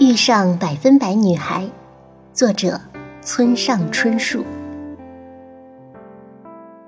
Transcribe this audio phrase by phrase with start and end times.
[0.00, 1.68] 遇上百分百女孩，
[2.32, 2.80] 作者
[3.20, 4.42] 村上春树。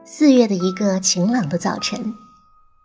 [0.03, 2.15] 四月的一个晴朗的早晨，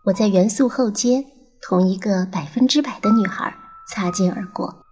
[0.04, 1.24] 我在元素后街
[1.62, 3.55] 同一个百分之百的女孩
[3.88, 4.83] 擦肩而过。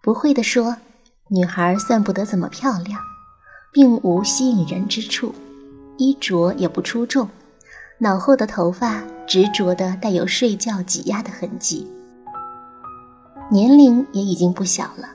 [0.00, 0.76] 不会的说，
[1.30, 3.00] 女孩算不得怎么漂亮，
[3.72, 5.34] 并无吸引人之处，
[5.96, 7.28] 衣着也不出众，
[7.98, 11.90] 脑后的头发执着的带有睡觉挤压的痕迹。
[13.50, 15.08] 年龄也已经不小了，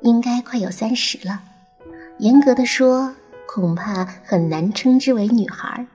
[0.00, 1.40] 应该快有三十了。
[2.18, 3.12] 严格的说，
[3.46, 5.86] 恐怕很难称之为女孩。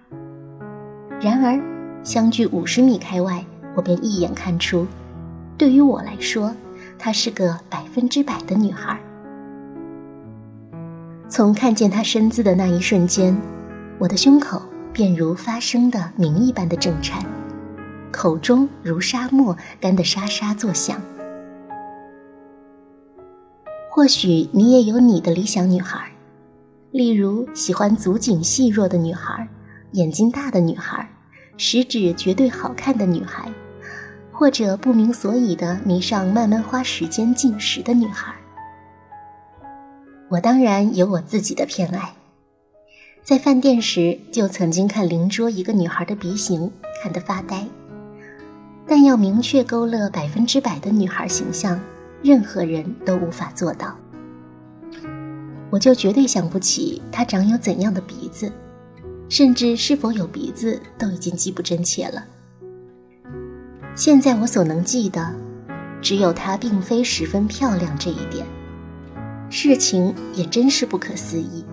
[1.19, 1.61] 然而，
[2.05, 3.43] 相距五十米开外，
[3.75, 4.87] 我便一眼看出，
[5.57, 6.55] 对于我来说，
[6.97, 8.97] 她是个百分之百的女孩。
[11.27, 13.37] 从看见她身姿的那一瞬间，
[13.97, 14.61] 我的胸口
[14.93, 17.21] 便如发生的鸣一般的震颤，
[18.09, 21.01] 口中如沙漠干的沙沙作响。
[23.97, 26.11] 或许你也有你的理想女孩，
[26.91, 29.47] 例如喜欢足颈细弱的女孩，
[29.93, 31.09] 眼睛大的女孩，
[31.57, 33.51] 食指绝对好看的女孩，
[34.31, 38.35] 或者不明所以的迷上慢慢花时间进食的女孩。
[40.29, 42.13] 我当然有我自己的偏爱，
[43.23, 47.65] 在饭店时就曾经看邻桌一个女孩的鼻型看得发呆，
[48.85, 51.79] 但要明确勾勒百分之百的女孩形象。
[52.23, 53.95] 任何人都无法做到，
[55.69, 58.51] 我就绝对想不起他长有怎样的鼻子，
[59.29, 62.25] 甚至是否有鼻子都已经记不真切了。
[63.95, 65.33] 现在我所能记得，
[66.01, 68.45] 只有她并非十分漂亮这一点。
[69.49, 71.63] 事情也真是不可思议。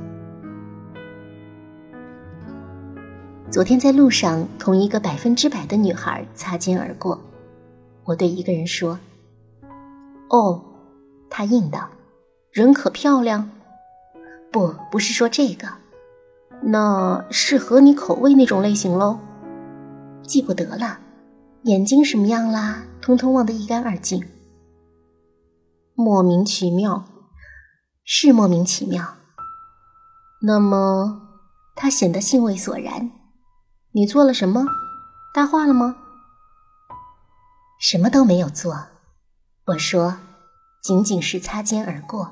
[3.50, 7.20] 昨天在路上同一个百分之百的女孩擦肩而过，
[8.04, 8.98] 我对一个人说。
[10.34, 10.64] 哦，
[11.30, 11.88] 他应道
[12.50, 13.48] ：“人可漂亮？
[14.50, 15.68] 不，不是说这个，
[16.60, 19.20] 那是合你口味那种类型喽。
[20.24, 20.98] 记不得了，
[21.62, 22.82] 眼睛什么样啦？
[23.00, 24.28] 通通忘得一干二净。
[25.94, 27.04] 莫名其妙，
[28.04, 29.14] 是莫名其妙。
[30.42, 31.28] 那么，
[31.76, 33.12] 他显得兴味索然。
[33.92, 34.66] 你做了什么？
[35.32, 35.94] 搭话了吗？
[37.78, 38.86] 什么都没有做。”
[39.68, 40.18] 我说，
[40.84, 42.30] 仅仅是擦肩而过。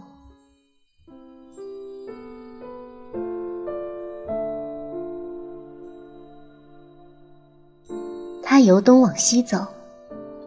[8.42, 9.66] 他由东往西走，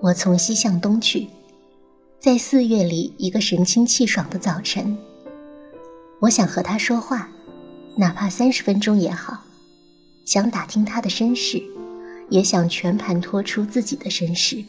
[0.02, 1.28] 我从西向东去。
[2.20, 4.96] 在四月里一个神清气爽的早晨，
[6.20, 7.32] 我想和他说话，
[7.98, 9.46] 哪怕三十分钟也好。
[10.26, 11.60] 想打听他的身世，
[12.30, 14.64] 也想全盘托出自己的身世。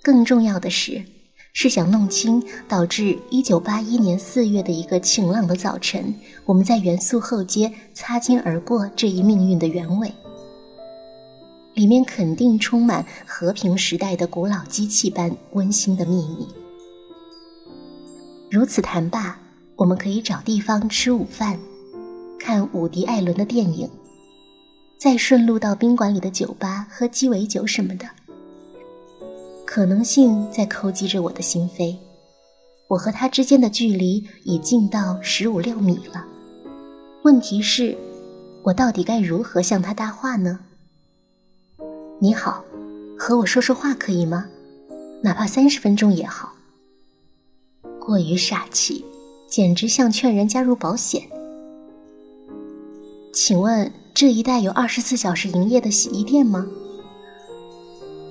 [0.00, 1.04] 更重要的是，
[1.52, 6.14] 是想弄清导致一九八一年四月的一个晴朗的早晨，
[6.44, 10.12] 我们在元素后街擦肩而过这一命运的原委。
[11.74, 16.48] 里面肯定充满和平时代的古老机器般温馨的秘密。
[18.50, 19.38] 如此谈罢，
[19.76, 21.58] 我们可以找地方吃午饭，
[22.38, 23.88] 看伍迪·艾伦的电影，
[24.98, 28.17] 再顺路到宾馆里的酒吧喝鸡尾酒什么的。
[29.78, 31.94] 可能性在叩击着我的心扉，
[32.88, 36.26] 我和他之间的距离已近到十五六米了。
[37.22, 37.96] 问题是，
[38.64, 40.58] 我到底该如何向他搭话呢？
[42.18, 42.64] 你好，
[43.16, 44.46] 和我说说话可以吗？
[45.22, 46.52] 哪怕三十分钟也好。
[48.00, 49.04] 过于傻气，
[49.48, 51.22] 简直像劝人加入保险。
[53.32, 56.66] 请问这一带有二十四小时营业的洗衣店吗？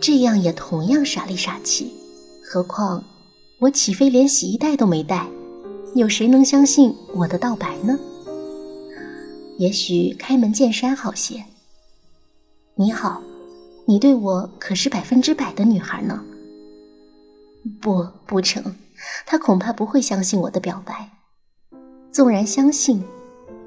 [0.07, 1.94] 这样也同样傻里傻气，
[2.41, 3.03] 何况
[3.59, 5.28] 我起飞连洗衣袋都没带，
[5.95, 8.00] 有谁能相信我的道白呢？
[9.57, 11.44] 也许开门见山好些。
[12.75, 13.22] 你好，
[13.85, 16.24] 你对我可是百分之百的女孩呢？
[17.81, 18.77] 不，不成，
[19.25, 21.12] 他恐怕不会相信我的表白。
[22.13, 23.03] 纵然相信，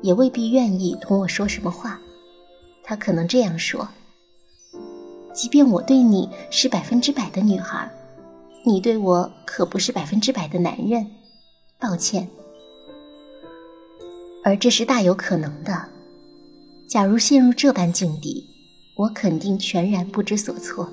[0.01, 2.01] 也未必愿意同我说什么话。
[2.83, 3.87] 他可能这样说。
[5.41, 7.91] 即便我对你是百分之百的女孩，
[8.63, 11.07] 你对我可不是百分之百的男人。
[11.79, 12.29] 抱歉，
[14.45, 15.89] 而这是大有可能的。
[16.87, 18.45] 假如陷入这般境地，
[18.99, 20.87] 我肯定全然不知所措。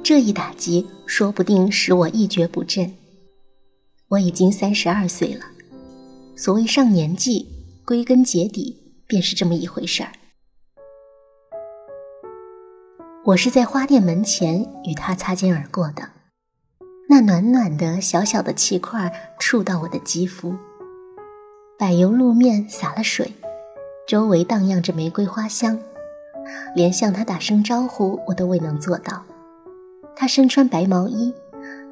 [0.00, 2.94] 这一打击说不定使我一蹶不振。
[4.10, 5.44] 我已经三十二岁了，
[6.36, 7.48] 所谓上年纪，
[7.84, 8.76] 归根结底
[9.08, 10.12] 便是这么一回事儿。
[13.22, 16.08] 我是在花店门前与他擦肩而过的，
[17.06, 20.54] 那暖暖的小小的气块触到我的肌肤。
[21.78, 23.34] 柏油路面洒了水，
[24.08, 25.78] 周围荡漾着玫瑰花香，
[26.74, 29.22] 连向他打声招呼我都未能做到。
[30.16, 31.34] 他身穿白毛衣，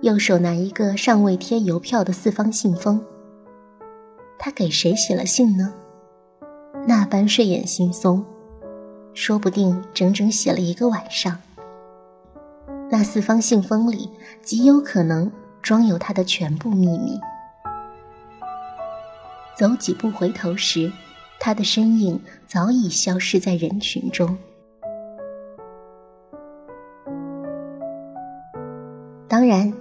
[0.00, 3.04] 右手拿一个尚未贴邮票的四方信封。
[4.38, 5.75] 他给谁写了信呢？
[6.86, 8.25] 那般睡眼惺忪，
[9.20, 11.40] 说不定整整写了一个晚上。
[12.88, 14.08] 那四方信封里
[14.42, 15.28] 极有可能
[15.60, 17.18] 装有他的全部秘密。
[19.58, 20.92] 走几步回头时，
[21.40, 24.38] 他的身影早已消失在人群中。
[29.26, 29.74] 当然，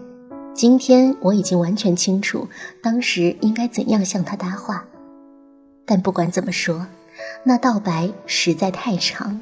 [0.55, 2.49] 今天我已经完全清楚
[2.81, 4.87] 当时应该怎样向他搭话。
[5.85, 6.87] 但不管怎么说，
[7.43, 9.39] 那道白实在太长，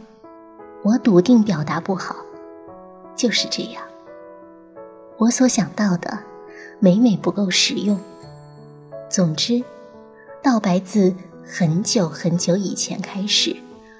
[0.83, 2.15] 我笃定表达不好。
[3.15, 3.81] 就是这样，
[5.17, 6.19] 我所想到的，
[6.79, 7.97] 每每不够实用。
[9.09, 9.63] 总之，
[10.43, 13.55] 道白自很久很久以前开始，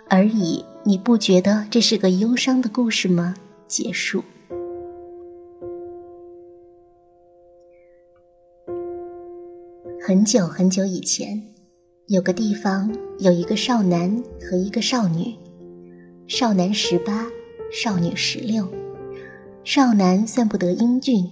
[0.10, 3.36] 而已你不觉得这是个忧伤的故事吗？
[3.68, 4.24] 结束。
[10.06, 11.42] 很久很久以前，
[12.08, 15.34] 有个地方有一个少男和一个少女，
[16.28, 17.26] 少男十八，
[17.72, 18.68] 少女十六。
[19.64, 21.28] 少男算不得英俊，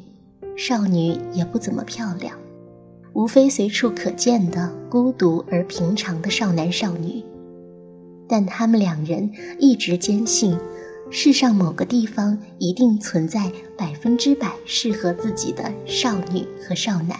[0.58, 2.36] 少女也不怎么漂亮，
[3.14, 7.24] 无非随处可见的孤独而平常的少男少女。
[8.28, 9.30] 但他们两人
[9.60, 10.58] 一直坚信，
[11.12, 17.16] 世上某个地方一定存在百分之百适合自己的少女和少男。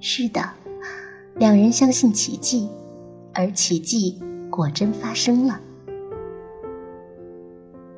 [0.00, 0.42] 是的，
[1.36, 2.68] 两人相信奇迹，
[3.32, 4.20] 而奇迹
[4.50, 5.60] 果真发生了。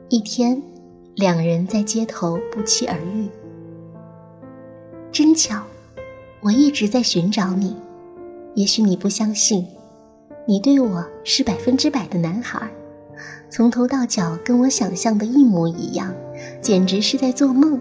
[0.09, 0.63] 一天。
[1.17, 3.27] 两人在街头不期而遇，
[5.11, 5.63] 真巧！
[6.43, 7.75] 我一直在寻找你。
[8.55, 9.67] 也许你不相信，
[10.47, 12.71] 你对我是百分之百的男孩，
[13.49, 16.15] 从头到脚跟我想象的一模一样，
[16.61, 17.81] 简直是在做梦。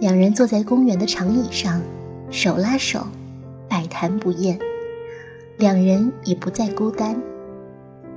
[0.00, 1.82] 两人坐在公园的长椅上，
[2.30, 3.06] 手拉手，
[3.68, 4.58] 百谈不厌。
[5.58, 7.20] 两人已不再孤单。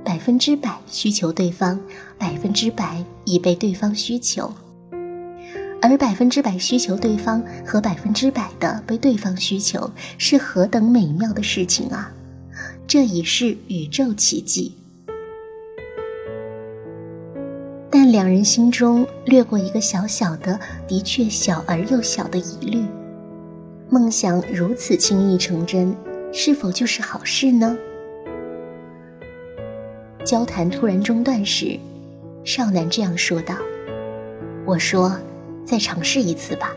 [0.04, 1.78] 百分之百需求对方，
[2.18, 4.52] 百分之百已被对方需求，
[5.80, 9.88] 而百分之百需求对方和百分之百的被对方需求
[10.18, 12.12] 是何等美妙的事情啊！
[12.86, 14.74] 这已是宇宙奇迹。
[17.88, 20.58] 但两人心中掠过一个小小的、
[20.88, 22.84] 的确小而又小的疑虑：
[23.92, 25.94] 梦想如此轻易成真，
[26.32, 27.76] 是否就是好事呢？
[30.24, 31.78] 交谈突然中断时，
[32.42, 33.54] 少男这样说道
[34.64, 35.14] ：“我说，
[35.62, 36.74] 再尝试一次吧。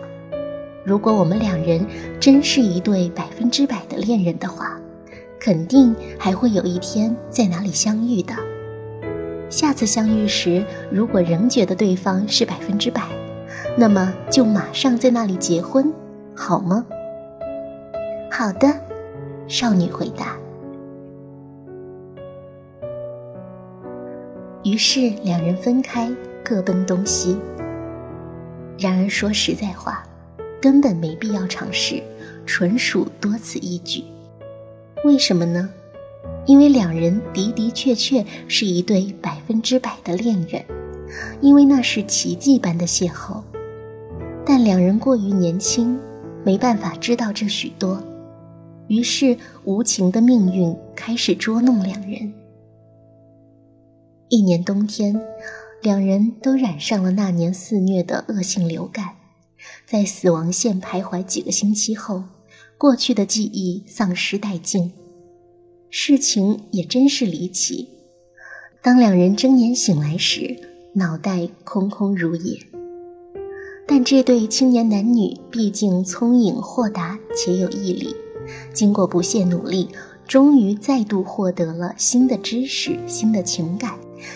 [0.83, 1.85] 如果我们两人
[2.19, 4.77] 真是一对百分之百的恋人的话，
[5.39, 8.35] 肯定还会有一天在哪里相遇的。
[9.49, 10.61] 下次相遇时，
[10.91, 13.03] 如果仍觉得对方是百分之百，
[13.77, 15.93] 那么就马上在那里结婚，
[16.35, 16.85] 好吗
[18.37, 18.67] ？”“好的。”
[19.47, 20.35] 少女回答。
[24.65, 26.11] 于是两人分开，
[26.43, 27.37] 各奔东西。
[28.77, 30.03] 然而说实在话，
[30.61, 32.03] 根本没必要尝试，
[32.45, 34.03] 纯属多此一举。
[35.05, 35.69] 为什么呢？
[36.45, 40.61] 因为两人的的确确是一对百分之百的恋人，
[41.39, 43.41] 因为那是奇迹般的邂逅。
[44.45, 45.97] 但两人过于年轻，
[46.43, 48.01] 没办法知道这许多，
[48.87, 52.33] 于是无情的命运开始捉弄两人。
[54.29, 55.19] 一年冬天，
[55.81, 59.15] 两人都染上了那年肆虐的恶性流感，
[59.85, 62.23] 在死亡线徘徊几个星期后，
[62.77, 64.91] 过去的记忆丧失殆尽。
[65.89, 67.87] 事情也真是离奇。
[68.81, 70.59] 当两人睁眼醒来时，
[70.93, 72.59] 脑袋空空如也。
[73.87, 78.15] 但这对青年男女毕竟聪颖豁达且有毅力，
[78.73, 79.89] 经过不懈努力，
[80.27, 83.93] 终于再度获得了新的知识、新的情感。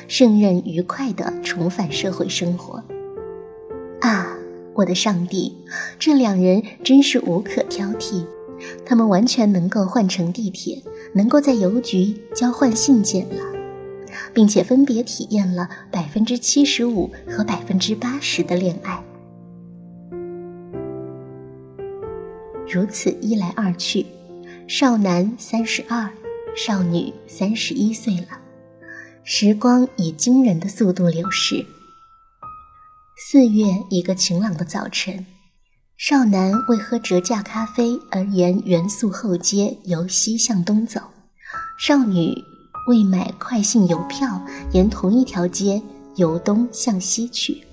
[0.08, 2.84] 胜任愉快地重返社会生活。
[4.01, 4.38] 啊，
[4.75, 5.58] 我的上帝，
[5.98, 8.25] 这两人真是无可挑剔。
[8.86, 13.42] 他们完全能够换乘地铁，能够在邮局交换信件了，
[14.34, 19.04] 并且分别体验了百分之七十五和百分之八十的恋爱。
[22.72, 24.06] 如此一来二去，
[24.68, 26.08] 少男三十二，
[26.56, 28.28] 少女三十一岁了。
[29.24, 31.66] 时光以惊人的速度流逝。
[33.18, 35.26] 四月一个晴朗的早晨，
[35.98, 41.02] 少男为喝折价咖啡而沿元素后街由西向东走，
[41.80, 42.36] 少女
[42.88, 45.82] 为买快信邮票沿同一条街
[46.18, 47.64] 由东向西去。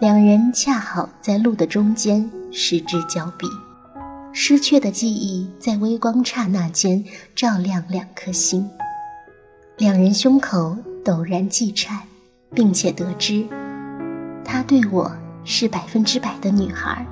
[0.00, 3.46] 两人恰好在路的中间失之交臂，
[4.32, 7.04] 失去的记忆在微光刹那间
[7.34, 8.68] 照亮两颗心。
[9.78, 12.00] 两人胸口陡然悸颤，
[12.52, 13.46] 并且得知。
[14.44, 15.10] 他对我
[15.44, 17.06] 是百分之百的女孩，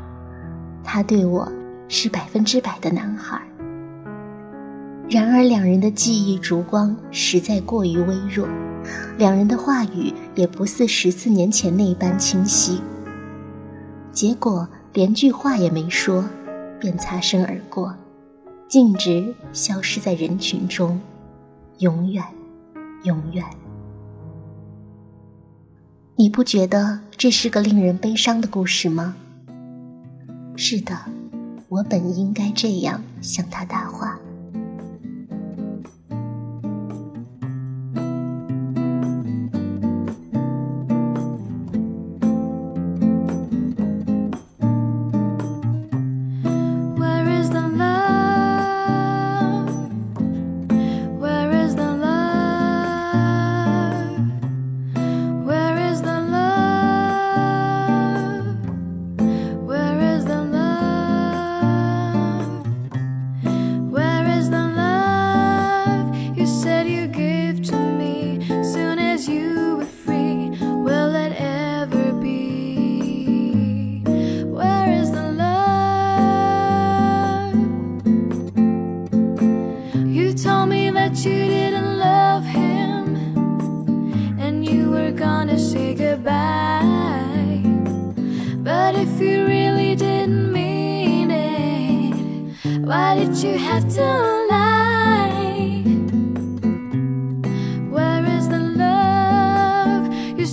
[0.83, 1.51] 他对我
[1.89, 3.41] 是百分之百的男孩。
[5.09, 8.47] 然而，两人的记忆烛光实在过于微弱，
[9.17, 12.83] 两人的话语也不似十四年前那般清晰。
[14.13, 16.25] 结果，连句话也没说，
[16.81, 17.95] 便擦身而过，
[18.69, 21.01] 径直消失在人群中，
[21.79, 22.25] 永远，
[23.05, 23.45] 永远。
[26.17, 29.15] 你不觉得这是个令人悲伤的故事吗？
[30.57, 30.97] 是的，
[31.69, 34.19] 我本应该这样向他搭话。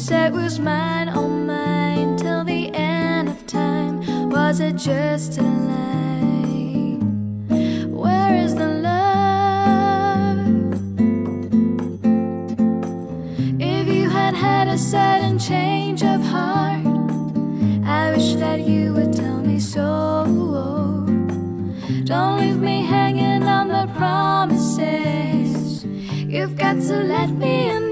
[0.05, 4.29] Said was mine, all mine, till the end of time?
[4.29, 6.99] Was it just a lie?
[7.89, 10.37] Where is the love?
[13.59, 16.85] If you had had a sudden change of heart,
[17.83, 20.25] I wish that you would tell me so.
[22.03, 25.83] Don't leave me hanging on the promises.
[26.13, 27.84] You've got to let me in.